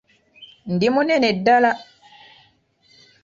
Ndi 0.73 0.87
munene 0.93 1.29
ddala. 1.37 1.71